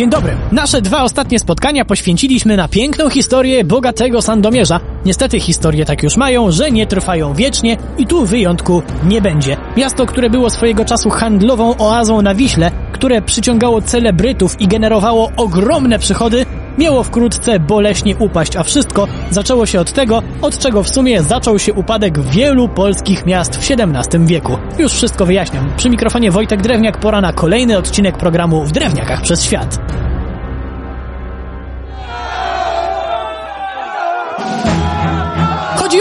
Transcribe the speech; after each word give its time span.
Dzień 0.00 0.10
dobry. 0.10 0.36
Nasze 0.52 0.82
dwa 0.82 1.02
ostatnie 1.02 1.38
spotkania 1.38 1.84
poświęciliśmy 1.84 2.56
na 2.56 2.68
piękną 2.68 3.10
historię 3.10 3.64
bogatego 3.64 4.22
Sandomierza. 4.22 4.80
Niestety 5.04 5.40
historie 5.40 5.84
tak 5.84 6.02
już 6.02 6.16
mają, 6.16 6.50
że 6.50 6.70
nie 6.70 6.86
trwają 6.86 7.34
wiecznie 7.34 7.76
i 7.98 8.06
tu 8.06 8.26
wyjątku 8.26 8.82
nie 9.04 9.20
będzie. 9.20 9.56
Miasto, 9.76 10.06
które 10.06 10.30
było 10.30 10.50
swojego 10.50 10.84
czasu 10.84 11.10
handlową 11.10 11.76
oazą 11.78 12.22
na 12.22 12.34
Wiśle, 12.34 12.70
które 12.92 13.22
przyciągało 13.22 13.82
celebrytów 13.82 14.60
i 14.60 14.68
generowało 14.68 15.32
ogromne 15.36 15.98
przychody, 15.98 16.46
miało 16.80 17.02
wkrótce 17.02 17.60
boleśnie 17.60 18.16
upaść, 18.16 18.56
a 18.56 18.62
wszystko 18.62 19.08
zaczęło 19.30 19.66
się 19.66 19.80
od 19.80 19.92
tego, 19.92 20.22
od 20.42 20.58
czego 20.58 20.82
w 20.82 20.88
sumie 20.88 21.22
zaczął 21.22 21.58
się 21.58 21.72
upadek 21.72 22.20
wielu 22.20 22.68
polskich 22.68 23.26
miast 23.26 23.56
w 23.56 23.70
XVII 23.70 24.26
wieku. 24.26 24.58
Już 24.78 24.92
wszystko 24.92 25.26
wyjaśniam. 25.26 25.72
Przy 25.76 25.90
mikrofonie 25.90 26.30
Wojtek 26.30 26.62
Drewniak, 26.62 27.00
pora 27.00 27.20
na 27.20 27.32
kolejny 27.32 27.78
odcinek 27.78 28.18
programu 28.18 28.64
W 28.64 28.72
Drewniakach 28.72 29.22
przez 29.22 29.44
Świat. 29.44 29.78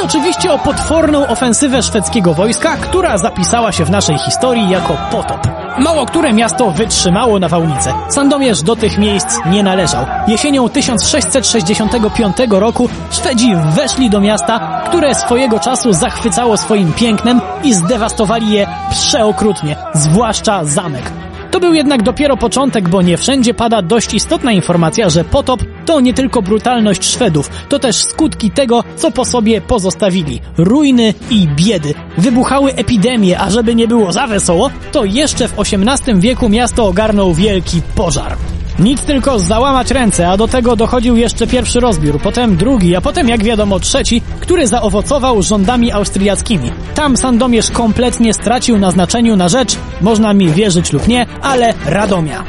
Oczywiście 0.10 0.54
o 0.54 0.60
potworną 0.60 1.28
ofensywę 1.28 1.84
szwedzkiego 1.84 2.34
wojska, 2.34 2.78
która 2.78 3.18
zapisała 3.18 3.72
się 3.72 3.86
w 3.86 3.90
naszej 3.90 4.18
historii 4.18 4.70
jako 4.70 4.98
potop. 5.12 5.48
Mało 5.80 6.06
które 6.06 6.34
miasto 6.34 6.72
wytrzymało 6.72 7.40
nawałnicę. 7.40 7.94
Sandomierz 8.10 8.62
do 8.62 8.76
tych 8.76 8.98
miejsc 8.98 9.38
nie 9.52 9.64
należał. 9.64 10.06
Jesienią 10.28 10.70
1665 10.70 12.38
roku 12.50 12.90
Szwedzi 13.12 13.56
weszli 13.76 14.10
do 14.10 14.22
miasta, 14.22 14.82
które 14.86 15.16
swojego 15.16 15.60
czasu 15.60 15.94
zachwycało 15.94 16.58
swoim 16.58 16.94
pięknem 16.94 17.42
i 17.64 17.74
zdewastowali 17.74 18.52
je 18.52 18.68
przeokrutnie, 18.92 19.76
zwłaszcza 19.94 20.66
zamek. 20.66 21.12
To 21.52 21.60
był 21.60 21.74
jednak 21.74 22.04
dopiero 22.04 22.38
początek, 22.38 22.90
bo 22.90 23.02
nie 23.02 23.18
wszędzie 23.18 23.54
pada 23.54 23.82
dość 23.82 24.14
istotna 24.14 24.52
informacja, 24.52 25.10
że 25.10 25.24
potop 25.24 25.64
to 25.86 26.00
nie 26.00 26.14
tylko 26.14 26.42
brutalność 26.42 27.06
Szwedów, 27.06 27.50
to 27.70 27.80
też 27.80 27.96
skutki 27.96 28.52
tego, 28.52 28.84
co 28.96 29.12
po 29.12 29.26
sobie 29.26 29.62
pozostawili. 29.62 30.42
Ruiny 30.58 31.14
i 31.30 31.48
biedy. 31.48 31.94
Wybuchały 32.18 32.74
epidemie, 32.74 33.40
a 33.40 33.50
żeby 33.50 33.76
nie 33.76 33.88
było 33.88 34.12
za 34.12 34.28
wesoło, 34.28 34.70
to 34.92 35.06
jeszcze 35.06 35.48
w 35.48 35.60
XVIII 35.60 36.20
wieku 36.20 36.50
miasto 36.50 36.86
ogarnął 36.86 37.34
wielki 37.34 37.82
pożar. 37.96 38.38
Nic 38.80 39.02
tylko 39.02 39.40
załamać 39.40 39.92
ręce, 39.92 40.30
a 40.30 40.38
do 40.38 40.48
tego 40.48 40.76
dochodził 40.76 41.16
jeszcze 41.16 41.48
pierwszy 41.48 41.80
rozbiór, 41.80 42.22
potem 42.22 42.58
drugi, 42.58 42.96
a 42.96 43.02
potem 43.02 43.30
jak 43.30 43.44
wiadomo 43.44 43.80
trzeci, 43.80 44.22
który 44.40 44.68
zaowocował 44.68 45.42
rządami 45.42 45.92
austriackimi. 45.92 46.72
Tam 46.96 47.18
Sandomierz 47.18 47.72
kompletnie 47.72 48.34
stracił 48.34 48.78
na 48.78 48.92
znaczeniu 48.92 49.36
na 49.36 49.50
rzecz, 49.50 49.78
można 50.02 50.34
mi 50.34 50.50
wierzyć 50.50 50.94
lub 50.94 51.08
nie, 51.08 51.26
ale 51.42 51.74
Radomia. 51.86 52.44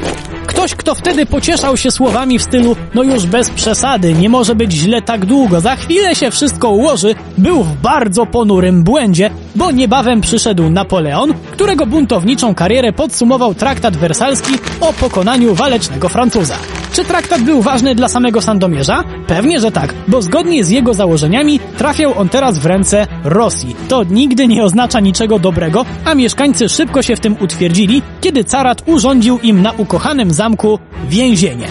Ktoś, 0.61 0.75
kto 0.75 0.95
wtedy 0.95 1.27
pocieszał 1.27 1.77
się 1.77 1.91
słowami 1.91 2.39
w 2.39 2.43
stylu 2.43 2.77
no 2.95 3.03
już 3.03 3.27
bez 3.27 3.51
przesady, 3.51 4.15
nie 4.15 4.29
może 4.29 4.55
być 4.55 4.73
źle 4.73 5.03
tak 5.03 5.27
długo, 5.27 5.61
za 5.61 5.77
chwilę 5.77 6.15
się 6.15 6.31
wszystko 6.31 6.71
ułoży, 6.71 7.15
był 7.39 7.63
w 7.63 7.77
bardzo 7.77 8.27
ponurym 8.27 8.83
błędzie, 8.85 9.31
bo 9.57 9.71
niebawem 9.71 10.21
przyszedł 10.21 10.71
Napoleon, 10.71 11.35
którego 11.53 11.87
buntowniczą 11.87 12.55
karierę 12.55 12.93
podsumował 12.93 13.55
traktat 13.55 13.97
wersalski 13.97 14.53
o 14.81 14.93
pokonaniu 14.93 15.55
walecznego 15.55 16.09
Francuza. 16.09 16.57
Czy 16.93 17.05
traktat 17.05 17.43
był 17.43 17.63
ważny 17.63 17.95
dla 17.95 18.09
samego 18.09 18.43
Sandomierza? 18.43 19.05
Pewnie, 19.27 19.61
że 19.61 19.73
tak, 19.73 19.95
bo 20.09 20.23
zgodnie 20.23 20.65
z 20.65 20.71
jego 20.71 20.95
założeniami 20.95 21.61
trafiał 21.79 22.19
on 22.19 22.29
teraz 22.29 22.59
w 22.59 22.67
ręce 22.67 23.07
Rosji. 23.25 23.77
To 23.89 24.05
nigdy 24.05 24.49
nie 24.49 24.65
oznacza 24.65 25.01
niczego 25.01 25.39
dobrego, 25.39 25.85
a 26.05 26.15
mieszkańcy 26.15 26.69
szybko 26.69 27.03
się 27.03 27.17
w 27.17 27.21
tym 27.21 27.37
utwierdzili, 27.41 28.03
kiedy 28.21 28.45
carat 28.45 28.83
urządził 28.87 29.39
im 29.39 29.63
na 29.63 29.73
ukochanym 29.73 30.31
zamku 30.31 30.79
więzienie. 31.09 31.69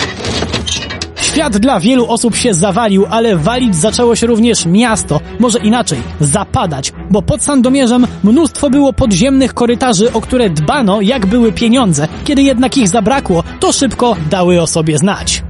Świat 1.21 1.57
dla 1.57 1.79
wielu 1.79 2.07
osób 2.07 2.35
się 2.35 2.53
zawalił, 2.53 3.05
ale 3.09 3.35
walić 3.35 3.75
zaczęło 3.75 4.15
się 4.15 4.27
również 4.27 4.65
miasto. 4.65 5.19
Może 5.39 5.59
inaczej, 5.59 5.99
zapadać, 6.19 6.93
bo 7.09 7.21
pod 7.21 7.43
Sandomierzem 7.43 8.07
mnóstwo 8.23 8.69
było 8.69 8.93
podziemnych 8.93 9.53
korytarzy, 9.53 10.13
o 10.13 10.21
które 10.21 10.49
dbano 10.49 11.01
jak 11.01 11.25
były 11.25 11.51
pieniądze. 11.51 12.07
Kiedy 12.23 12.41
jednak 12.41 12.77
ich 12.77 12.87
zabrakło, 12.87 13.43
to 13.59 13.71
szybko 13.71 14.15
dały 14.29 14.61
o 14.61 14.67
sobie 14.67 14.97
znać. 14.97 15.43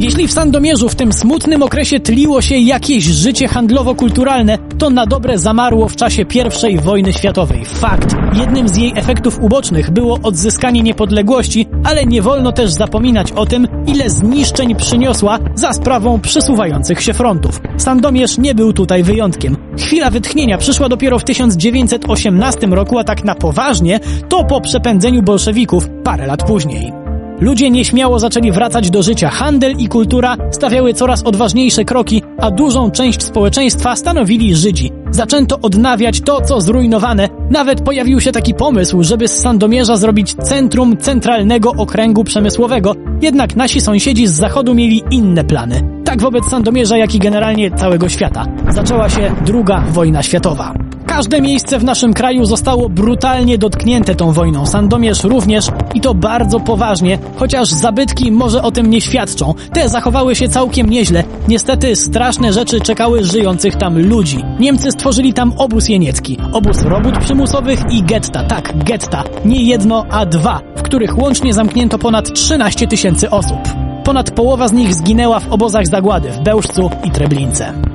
Jeśli 0.00 0.28
w 0.28 0.32
Sandomierzu 0.32 0.88
w 0.88 0.94
tym 0.94 1.12
smutnym 1.12 1.62
okresie 1.62 2.00
tliło 2.00 2.42
się 2.42 2.56
jakieś 2.56 3.04
życie 3.04 3.48
handlowo-kulturalne, 3.48 4.58
to 4.78 4.90
na 4.90 5.06
dobre 5.06 5.38
zamarło 5.38 5.88
w 5.88 5.96
czasie 5.96 6.24
I 6.70 6.78
wojny 6.78 7.12
światowej. 7.12 7.64
Fakt. 7.64 8.16
Jednym 8.34 8.68
z 8.68 8.76
jej 8.76 8.92
efektów 8.96 9.38
ubocznych 9.42 9.90
było 9.90 10.18
odzyskanie 10.22 10.82
niepodległości, 10.82 11.66
ale 11.84 12.06
nie 12.06 12.22
wolno 12.22 12.52
też 12.52 12.70
zapominać 12.70 13.32
o 13.32 13.46
tym, 13.46 13.68
ile 13.86 14.10
zniszczeń 14.10 14.74
przyniosła 14.74 15.38
za 15.54 15.72
sprawą 15.72 16.20
przesuwających 16.20 17.02
się 17.02 17.12
frontów. 17.12 17.60
Sandomierz 17.76 18.38
nie 18.38 18.54
był 18.54 18.72
tutaj 18.72 19.02
wyjątkiem. 19.02 19.56
Chwila 19.78 20.10
wytchnienia 20.10 20.58
przyszła 20.58 20.88
dopiero 20.88 21.18
w 21.18 21.24
1918 21.24 22.66
roku, 22.66 22.98
a 22.98 23.04
tak 23.04 23.24
na 23.24 23.34
poważnie 23.34 24.00
to 24.28 24.44
po 24.44 24.60
przepędzeniu 24.60 25.22
bolszewików 25.22 25.88
parę 26.04 26.26
lat 26.26 26.42
później. 26.46 27.03
Ludzie 27.44 27.70
nieśmiało 27.70 28.18
zaczęli 28.18 28.52
wracać 28.52 28.90
do 28.90 29.02
życia. 29.02 29.30
Handel 29.30 29.72
i 29.78 29.88
kultura 29.88 30.36
stawiały 30.50 30.94
coraz 30.94 31.22
odważniejsze 31.22 31.84
kroki, 31.84 32.22
a 32.38 32.50
dużą 32.50 32.90
część 32.90 33.22
społeczeństwa 33.22 33.96
stanowili 33.96 34.56
Żydzi. 34.56 34.92
Zaczęto 35.10 35.58
odnawiać 35.62 36.20
to, 36.20 36.40
co 36.40 36.60
zrujnowane. 36.60 37.28
Nawet 37.50 37.80
pojawił 37.80 38.20
się 38.20 38.32
taki 38.32 38.54
pomysł, 38.54 39.02
żeby 39.02 39.28
z 39.28 39.40
Sandomierza 39.40 39.96
zrobić 39.96 40.34
centrum 40.34 40.96
centralnego 40.96 41.70
okręgu 41.70 42.24
przemysłowego. 42.24 42.94
Jednak 43.22 43.56
nasi 43.56 43.80
sąsiedzi 43.80 44.26
z 44.26 44.32
zachodu 44.32 44.74
mieli 44.74 45.02
inne 45.10 45.44
plany. 45.44 45.82
Tak 46.04 46.22
wobec 46.22 46.44
Sandomierza, 46.44 46.96
jak 46.96 47.14
i 47.14 47.18
generalnie 47.18 47.70
całego 47.70 48.08
świata. 48.08 48.46
Zaczęła 48.68 49.08
się 49.08 49.34
druga 49.46 49.80
wojna 49.80 50.22
światowa. 50.22 50.74
Każde 51.16 51.40
miejsce 51.40 51.78
w 51.78 51.84
naszym 51.84 52.14
kraju 52.14 52.44
zostało 52.44 52.88
brutalnie 52.88 53.58
dotknięte 53.58 54.14
tą 54.14 54.32
wojną. 54.32 54.66
Sandomierz 54.66 55.24
również 55.24 55.66
i 55.94 56.00
to 56.00 56.14
bardzo 56.14 56.60
poważnie, 56.60 57.18
chociaż 57.36 57.68
zabytki 57.68 58.32
może 58.32 58.62
o 58.62 58.70
tym 58.70 58.90
nie 58.90 59.00
świadczą. 59.00 59.54
Te 59.72 59.88
zachowały 59.88 60.34
się 60.34 60.48
całkiem 60.48 60.90
nieźle. 60.90 61.24
Niestety 61.48 61.96
straszne 61.96 62.52
rzeczy 62.52 62.80
czekały 62.80 63.24
żyjących 63.24 63.76
tam 63.76 63.98
ludzi. 63.98 64.38
Niemcy 64.60 64.90
stworzyli 64.90 65.32
tam 65.32 65.52
obóz 65.58 65.88
jeniecki, 65.88 66.38
obóz 66.52 66.82
robót 66.82 67.18
przymusowych 67.18 67.80
i 67.90 68.02
getta. 68.02 68.44
Tak, 68.44 68.84
getta. 68.84 69.24
Nie 69.44 69.62
jedno, 69.62 70.06
a 70.10 70.26
dwa, 70.26 70.60
w 70.76 70.82
których 70.82 71.18
łącznie 71.18 71.54
zamknięto 71.54 71.98
ponad 71.98 72.34
13 72.34 72.86
tysięcy 72.86 73.30
osób. 73.30 73.58
Ponad 74.04 74.30
połowa 74.30 74.68
z 74.68 74.72
nich 74.72 74.94
zginęła 74.94 75.40
w 75.40 75.52
obozach 75.52 75.86
zagłady 75.86 76.30
w 76.30 76.40
Bełżcu 76.40 76.90
i 77.04 77.10
Treblince. 77.10 77.93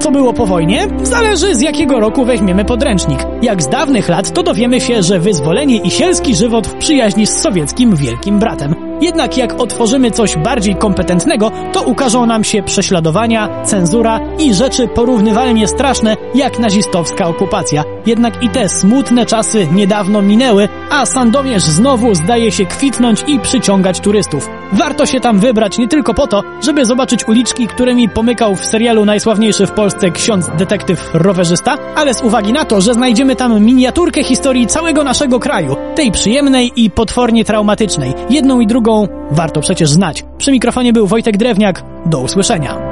Co 0.00 0.10
było 0.10 0.32
po 0.32 0.46
wojnie? 0.46 0.88
Zależy 1.02 1.54
z 1.54 1.60
jakiego 1.60 2.00
roku 2.00 2.24
weźmiemy 2.24 2.64
podręcznik. 2.64 3.18
Jak 3.42 3.62
z 3.62 3.68
dawnych 3.68 4.08
lat, 4.08 4.32
to 4.32 4.42
dowiemy 4.42 4.80
się, 4.80 5.02
że 5.02 5.18
wyzwolenie 5.18 5.76
i 5.76 5.90
sielski 5.90 6.34
żywot 6.34 6.66
w 6.66 6.74
przyjaźni 6.74 7.26
z 7.26 7.40
sowieckim 7.40 7.96
wielkim 7.96 8.38
bratem. 8.38 8.89
Jednak 9.00 9.36
jak 9.36 9.60
otworzymy 9.60 10.10
coś 10.10 10.36
bardziej 10.36 10.74
kompetentnego, 10.74 11.52
to 11.72 11.82
ukażą 11.82 12.26
nam 12.26 12.44
się 12.44 12.62
prześladowania, 12.62 13.64
cenzura 13.64 14.20
i 14.38 14.54
rzeczy 14.54 14.88
porównywalnie 14.88 15.68
straszne 15.68 16.16
jak 16.34 16.58
nazistowska 16.58 17.26
okupacja. 17.26 17.84
Jednak 18.06 18.42
i 18.42 18.48
te 18.48 18.68
smutne 18.68 19.26
czasy 19.26 19.68
niedawno 19.72 20.22
minęły, 20.22 20.68
a 20.90 21.06
Sandomierz 21.06 21.62
znowu 21.62 22.14
zdaje 22.14 22.52
się 22.52 22.66
kwitnąć 22.66 23.24
i 23.26 23.40
przyciągać 23.40 24.00
turystów. 24.00 24.48
Warto 24.72 25.06
się 25.06 25.20
tam 25.20 25.38
wybrać 25.38 25.78
nie 25.78 25.88
tylko 25.88 26.14
po 26.14 26.26
to, 26.26 26.42
żeby 26.62 26.84
zobaczyć 26.84 27.28
uliczki, 27.28 27.66
którymi 27.66 28.08
pomykał 28.08 28.56
w 28.56 28.64
serialu 28.64 29.04
najsławniejszy 29.04 29.66
w 29.66 29.72
Polsce 29.72 30.10
ksiądz 30.10 30.50
detektyw 30.58 31.10
rowerzysta, 31.14 31.78
ale 31.96 32.14
z 32.14 32.22
uwagi 32.22 32.52
na 32.52 32.64
to, 32.64 32.80
że 32.80 32.94
znajdziemy 32.94 33.36
tam 33.36 33.64
miniaturkę 33.64 34.24
historii 34.24 34.66
całego 34.66 35.04
naszego 35.04 35.40
kraju, 35.40 35.76
tej 35.94 36.12
przyjemnej 36.12 36.72
i 36.76 36.90
potwornie 36.90 37.44
traumatycznej. 37.44 38.14
Jedną 38.30 38.60
i 38.60 38.66
drugą 38.66 38.89
warto 39.30 39.60
przecież 39.60 39.90
znać. 39.90 40.24
Przy 40.38 40.52
mikrofonie 40.52 40.92
był 40.92 41.06
Wojtek 41.06 41.36
Drewniak. 41.36 41.84
Do 42.06 42.20
usłyszenia. 42.20 42.89